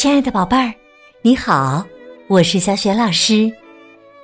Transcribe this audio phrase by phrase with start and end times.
[0.00, 0.72] 亲爱的宝贝儿，
[1.20, 1.84] 你好，
[2.26, 3.52] 我是小雪老师，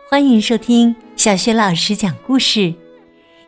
[0.08, 2.72] 欢迎收听小雪老师讲故事，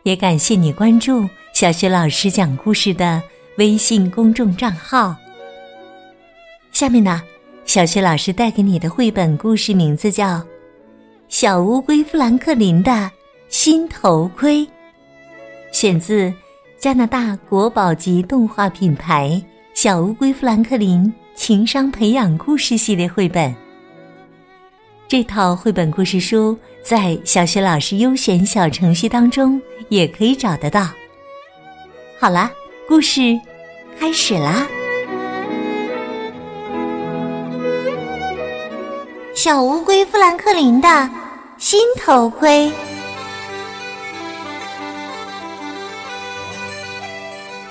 [0.03, 3.19] 也感谢你关注小雪老师讲故事的
[3.57, 5.15] 微信公众账号。
[6.71, 7.19] 下面呢，
[7.65, 10.37] 小雪老师带给你的绘本故事名字叫
[11.29, 13.09] 《小乌龟富兰克林的
[13.47, 14.57] 新头盔》，
[15.71, 16.31] 选自
[16.77, 19.43] 加拿大国宝级动画品牌
[19.73, 21.11] 小乌龟富兰克林。
[21.39, 23.55] 情商培养故事系列绘本，
[25.07, 30.89] 这套绘本故事书在小学老师优选小程序当中也可以找得到。
[32.19, 32.51] 好啦，
[32.89, 33.39] 故事
[33.97, 34.67] 开始啦！
[39.33, 41.09] 小乌龟富兰克林的
[41.57, 42.69] 新头盔。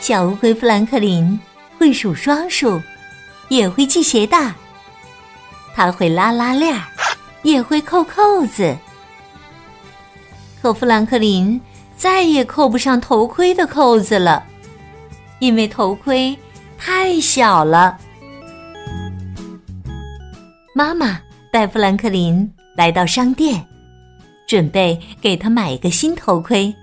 [0.00, 1.38] 小乌龟富兰克林
[1.78, 2.80] 会数双数。
[3.48, 4.52] 也会系鞋带，
[5.74, 6.82] 他会拉拉链儿，
[7.42, 8.76] 也会扣扣子。
[10.60, 11.60] 可富兰克林
[11.96, 14.44] 再也扣不上头盔的扣子了，
[15.38, 16.36] 因为头盔
[16.76, 17.96] 太小了。
[20.74, 21.20] 妈妈
[21.52, 23.64] 带富兰克林来到商店，
[24.46, 26.74] 准备给他买一个新头盔。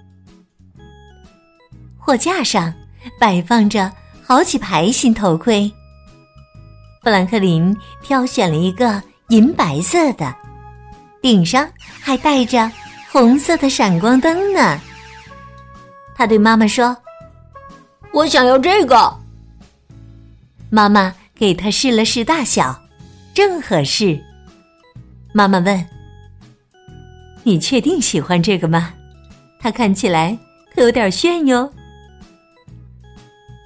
[1.97, 2.73] 货架上
[3.19, 3.91] 摆放着
[4.23, 5.71] 好几排新头盔。
[7.05, 10.35] 富兰克林挑选了一个银白色的，
[11.21, 11.69] 顶上
[12.01, 12.71] 还带着
[13.11, 14.81] 红色的闪光灯呢。
[16.15, 16.97] 他对妈妈说
[18.11, 19.15] ：“我想要这个。”
[20.71, 22.75] 妈妈给他试了试大小，
[23.35, 24.19] 正合适。
[25.31, 25.85] 妈妈问
[27.45, 28.91] ：“你确定喜欢这个吗？
[29.59, 30.35] 它看起来
[30.73, 31.71] 可有点炫哟。”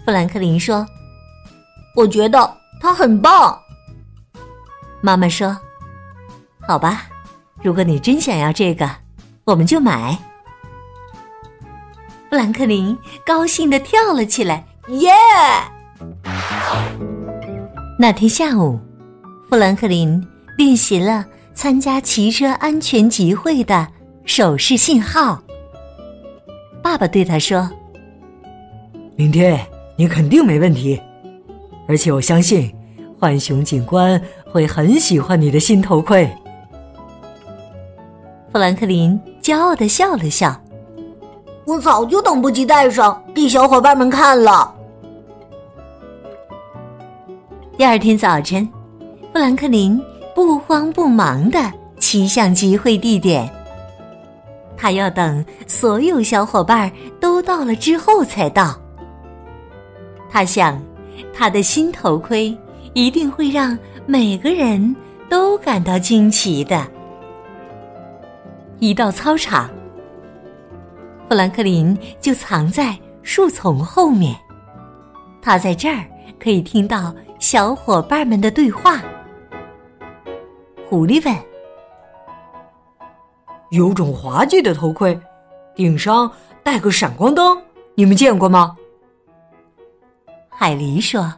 [0.03, 0.85] 富兰克林说
[1.95, 3.59] ：“我觉得。”他很棒，
[5.02, 5.55] 妈妈说
[6.65, 7.03] ：“好吧，
[7.61, 8.89] 如果你真想要这个，
[9.43, 10.15] 我们就买。”
[12.30, 15.11] 富兰克林高兴的跳了起来，耶！
[17.98, 18.80] 那天下午，
[19.49, 20.26] 富兰克林
[20.58, 23.87] 练习了参加骑车安全集会的
[24.26, 25.42] 手势信号。
[26.82, 27.70] 爸爸对他说
[29.17, 29.59] ：“明天
[29.98, 31.02] 你肯定没问题。”
[31.89, 32.71] 而且我相信，
[33.19, 36.30] 浣熊警官会很喜欢你的新头盔。
[38.52, 40.59] 富兰克林骄傲的笑了笑。
[41.65, 44.73] 我早就等不及戴上，给小伙伴们看了。
[47.77, 48.67] 第二天早晨，
[49.31, 50.02] 富兰克林
[50.33, 51.59] 不慌不忙的
[51.99, 53.47] 骑向集会地点。
[54.75, 58.75] 他要等所有小伙伴都到了之后才到。
[60.29, 60.81] 他想。
[61.33, 62.58] 他的新头盔
[62.94, 64.95] 一定会让每个人
[65.30, 66.86] 都感到惊奇的。
[68.80, 69.70] 一到操场，
[71.27, 74.36] 富兰克林就藏在树丛后面。
[75.42, 76.04] 他在这儿
[76.39, 79.02] 可以听到小伙伴们的对话。
[80.89, 81.36] 狐狸问
[83.71, 85.17] ：“有种滑稽的头盔，
[85.76, 86.30] 顶上
[86.64, 87.61] 带个闪光灯，
[87.95, 88.76] 你们见过吗？”
[90.50, 91.32] 海狸说：“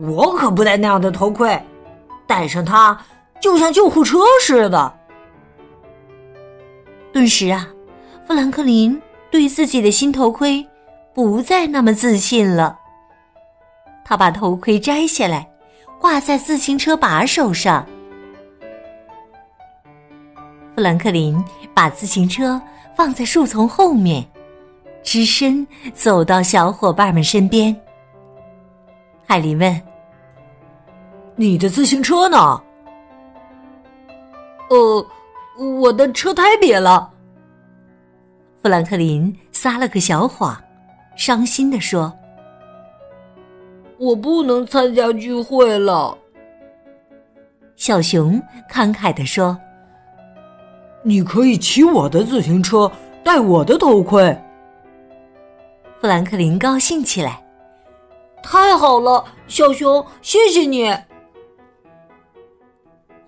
[0.00, 1.60] 我可不戴那样的头盔，
[2.26, 2.98] 戴上它
[3.40, 4.94] 就像救护车似的。”
[7.12, 7.66] 顿时啊，
[8.26, 9.00] 富兰克林
[9.30, 10.66] 对自己的新头盔
[11.14, 12.78] 不再那么自信了。
[14.04, 15.48] 他把头盔摘下来，
[15.98, 17.84] 挂在自行车把手上。
[20.74, 21.42] 富兰克林
[21.74, 22.60] 把自行车
[22.96, 24.24] 放在树丛后面，
[25.02, 27.74] 只身走到小伙伴们身边。
[29.26, 29.82] 海林问
[31.38, 32.60] ：“你的自行车呢
[34.68, 35.06] ？”“呃，
[35.80, 37.10] 我的车胎瘪了。”
[38.60, 40.60] 富兰克林撒了个小谎，
[41.16, 42.12] 伤心的说
[43.98, 46.18] ：“我不能参加聚会了。”
[47.76, 49.56] 小熊慷慨的说
[51.04, 52.90] ：“你可以骑我的自行车，
[53.22, 54.36] 戴我的头盔。”
[56.00, 57.40] 富兰克林高兴起来。
[58.42, 60.92] 太好了，小熊，谢谢你。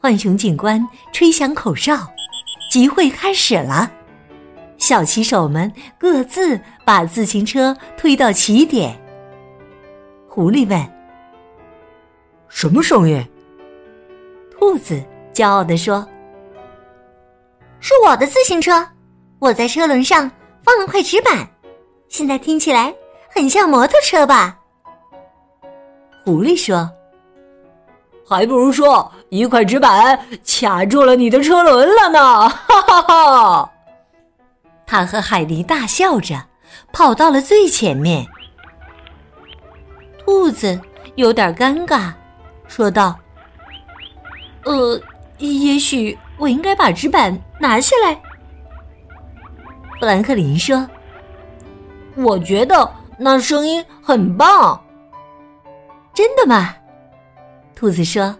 [0.00, 0.82] 浣熊警官
[1.12, 1.94] 吹响口哨，
[2.70, 3.91] 集会开始了。
[4.79, 8.99] 小骑手们各自把自行车推到起点。
[10.26, 10.91] 狐狸问
[12.49, 13.23] ：“什么声音？”
[14.50, 15.05] 兔子
[15.35, 16.08] 骄傲地说
[17.79, 18.88] ：“是我的自行车，
[19.38, 20.31] 我在车轮上
[20.62, 21.47] 放了块纸板，
[22.08, 22.94] 现在听起来
[23.29, 24.58] 很像摩托车吧？”
[26.25, 26.91] 狐狸说
[28.30, 30.16] ：“还不如说一块纸板
[30.46, 32.48] 卡住了你的车轮了呢！
[32.48, 33.72] 哈哈哈！
[34.86, 36.40] 他和海狸大笑着
[36.92, 38.24] 跑到了最前面。
[40.20, 40.80] 兔子
[41.16, 42.12] 有点尴尬，
[42.68, 43.18] 说道
[44.64, 45.00] ：“呃，
[45.38, 48.14] 也许我应该把纸板拿下来。”
[49.98, 50.88] 富兰克林说
[52.14, 52.88] ：“我觉得
[53.18, 54.80] 那声音很棒。”
[56.14, 56.76] 真的吗？
[57.80, 58.36] 兔子说：“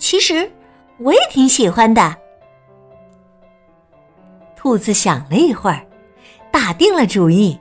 [0.00, 0.50] 其实
[0.96, 2.16] 我也挺喜欢的。”
[4.56, 5.86] 兔子想了一会儿，
[6.50, 7.60] 打定了主意，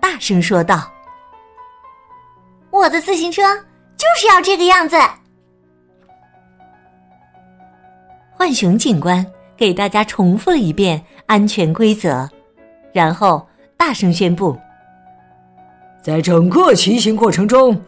[0.00, 0.90] 大声说道
[2.72, 3.42] ：“我的自行车
[3.98, 4.96] 就是要这个样子。”
[8.38, 9.26] 浣熊警官
[9.58, 12.26] 给大家重复了一遍安全规则。
[12.94, 14.58] 然后大声宣布
[16.02, 17.78] ：“在整个骑行过程中，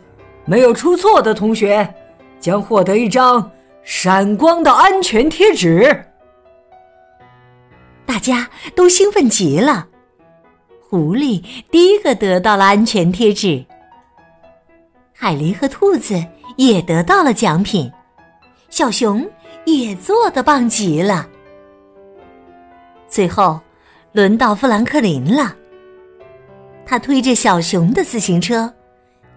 [0.45, 1.95] 没有出错的同学
[2.41, 3.51] 将获得一张
[3.83, 6.05] 闪光的安全贴纸。”
[8.07, 9.87] 大家都兴奋极了。
[10.89, 13.65] 狐狸第一个得到了安全贴纸，
[15.13, 16.25] 海狸和兔子
[16.57, 17.91] 也得到了奖品，
[18.71, 19.29] 小熊
[19.65, 21.29] 也做的棒极了。
[23.09, 23.61] 最后。
[24.13, 25.55] 轮到富兰克林了。
[26.87, 28.73] 他推着小熊的自行车，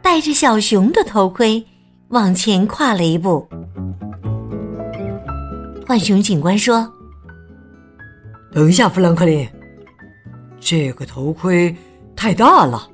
[0.02, 1.62] 戴着小熊的头盔，
[2.10, 3.48] 往前跨了一步。
[5.86, 6.92] 浣熊警官说
[8.52, 9.48] ：“等一下，富兰克林，
[10.60, 11.76] 这个头盔
[12.16, 12.90] 太大了，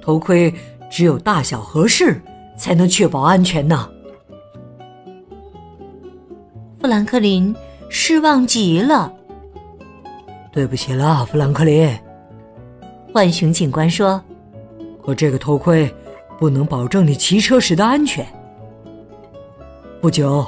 [0.00, 0.54] 头盔
[0.90, 2.18] 只有大小合适
[2.56, 3.90] 才能确保安全呢。”
[6.80, 7.54] 富兰克林
[7.90, 9.12] 失望极了。
[10.50, 11.94] 对不起了，富兰克林。
[13.12, 14.22] 浣熊警官说
[15.04, 15.94] ：“可这个头盔
[16.40, 18.26] 不能保证你骑车时的安全。
[20.00, 20.44] 不久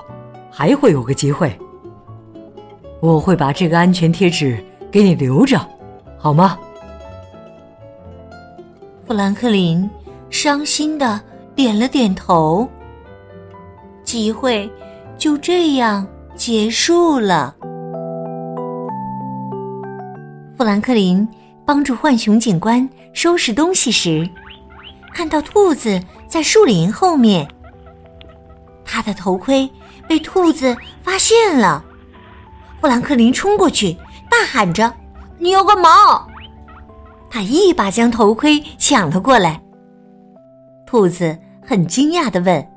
[0.51, 1.57] 还会有个机会，
[3.01, 5.61] 我会把这个安全贴纸给你留着，
[6.19, 6.59] 好吗？”
[9.07, 9.89] 富兰克林
[10.31, 11.21] 伤心的
[11.55, 12.67] 点了点头。
[14.03, 14.71] 机会
[15.19, 17.55] 就这样结束了。
[20.57, 21.29] 富兰克林
[21.65, 24.29] 帮助浣熊警官收拾东西时，
[25.13, 27.49] 看到兔子在树林后面。
[28.85, 29.71] 他的头盔
[30.09, 31.85] 被兔子发现了，
[32.81, 33.97] 富兰克林冲过去，
[34.31, 34.93] 大喊着
[35.39, 36.27] ：“你要干嘛？”
[37.31, 39.63] 他一把将头盔抢了过来。
[40.87, 42.69] 兔子很惊讶的问：“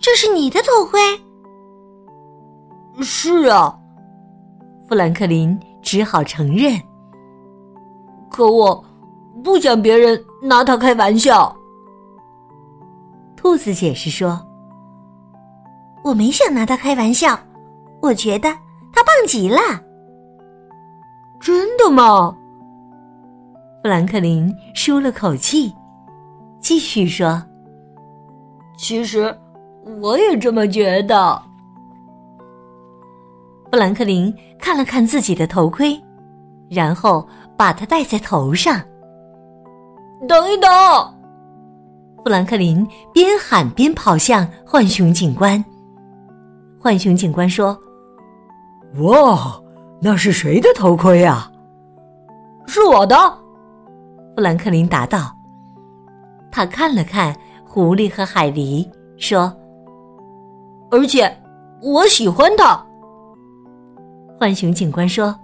[0.00, 1.00] 这是你的头盔
[3.02, 3.78] ？”“是啊。”
[4.88, 5.58] 富兰克林。
[5.84, 6.80] 只好承认，
[8.30, 8.84] 可我
[9.42, 11.56] 不想别人拿他开玩笑。
[13.36, 14.44] 兔子解释说
[16.04, 17.38] ：“我没想拿他开玩笑，
[18.00, 18.48] 我觉得
[18.92, 19.58] 他棒极了。”
[21.40, 22.36] 真的吗？
[23.82, 25.72] 富兰克林舒了口气，
[26.60, 27.42] 继续说
[28.78, 29.36] ：“其实
[30.00, 31.40] 我也这么觉得。”
[33.72, 36.00] 富兰克林看了看自己的头盔，
[36.68, 38.80] 然后把它戴在头上。
[40.28, 40.70] 等一等！
[42.22, 45.62] 富兰克林边喊边跑向浣熊警官。
[46.80, 47.76] 浣熊警官说
[49.02, 49.60] ：“哇，
[50.00, 51.50] 那是谁的头盔啊
[52.66, 53.16] ？”“是我的。”
[54.36, 55.36] 富兰克林答道。
[56.50, 58.86] 他看了看狐狸和海狸，
[59.16, 59.52] 说
[60.92, 61.34] ：“而且
[61.80, 62.80] 我喜欢它。”
[64.38, 65.34] 浣熊警官说：“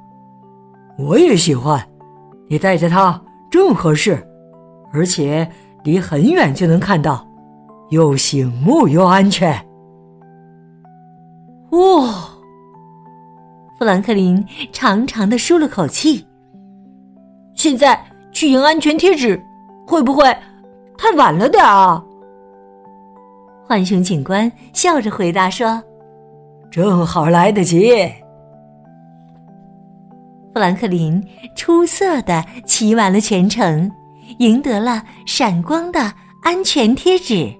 [0.99, 1.83] 我也喜欢，
[2.49, 3.21] 你带着它
[3.51, 4.23] 正合适，
[4.93, 5.49] 而且
[5.85, 7.27] 离很远就能看到，
[7.91, 9.55] 又醒目又安全。”
[11.71, 12.29] 哇！
[13.79, 16.27] 富兰克林长长的舒了口气。
[17.55, 18.01] 现在
[18.33, 19.41] 去赢安全贴纸，
[19.87, 20.25] 会不会
[20.97, 22.03] 太晚了点啊？
[23.69, 25.81] 浣熊警官笑着回答说
[26.71, 27.93] ：“正好来得及。”
[30.55, 31.23] 富兰克林
[31.55, 33.91] 出色的骑完了全程，
[34.39, 37.53] 赢得了闪光的安全贴纸。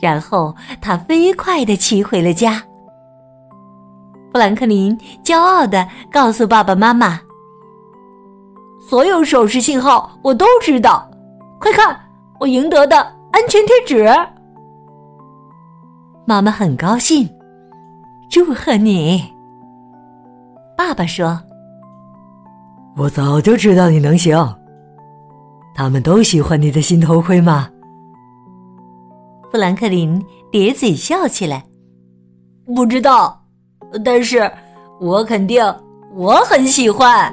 [0.00, 2.62] 然后他飞快的骑回了家。
[4.32, 7.20] 富兰克林骄傲的告诉爸爸妈妈
[8.78, 11.10] ：“所有手势信号我都知道，
[11.58, 11.98] 快看，
[12.38, 12.96] 我赢得的
[13.32, 14.08] 安全贴纸。”
[16.26, 17.28] 妈妈很高兴，
[18.30, 19.24] 祝贺你。
[20.76, 21.40] 爸爸说。
[22.96, 24.36] 我早就知道你能行。
[25.78, 27.70] 他们都喜欢你的新头盔吗？
[29.48, 30.20] 富兰克林
[30.50, 31.64] 咧嘴笑起来。
[32.74, 33.40] 不知道，
[34.04, 34.50] 但是
[34.98, 35.62] 我肯定
[36.16, 37.32] 我很喜欢。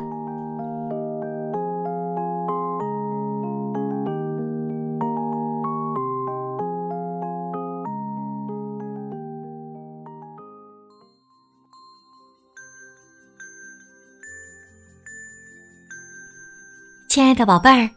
[17.10, 17.90] 亲爱的宝贝儿，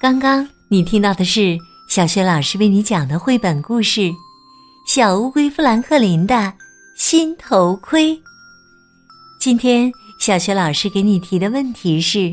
[0.00, 4.02] 刚刚你听到的是小雪老师为你讲的绘本故事
[4.86, 6.52] 《小乌龟富兰克林的
[6.94, 8.14] 新头盔》。
[9.40, 9.90] 今天
[10.20, 12.32] 小雪老师给你提的问题是：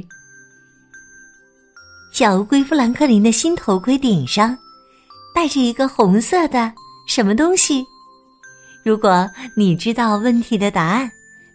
[2.11, 4.55] 小乌龟富兰克林的新头盔顶上
[5.33, 6.71] 戴着一个红色的
[7.07, 7.83] 什么东西？
[8.83, 11.09] 如果你知道问题的答案，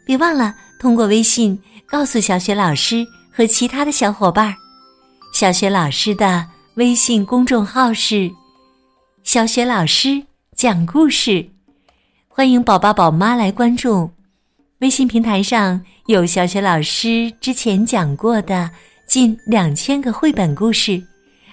[0.04, 4.56] 别忘了通过微信告诉小雪老师和其他的小伙伴儿。
[5.40, 8.30] 小雪老师的微信公众号是
[9.24, 10.22] “小雪老师
[10.54, 11.48] 讲故事”，
[12.28, 14.10] 欢迎宝宝宝妈来关注。
[14.80, 18.70] 微信平台上有小雪老师之前讲过的
[19.08, 21.02] 近两千个绘本故事，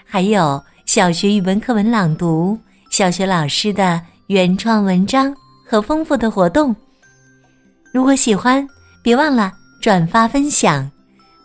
[0.04, 5.34] 还有小学语文课文朗读、小学老师的原创文章
[5.66, 6.76] 和丰富的活动。
[7.94, 8.68] 如果喜欢，
[9.02, 10.92] 别忘了转发分享。